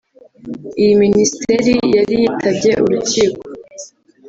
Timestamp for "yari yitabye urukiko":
1.95-3.41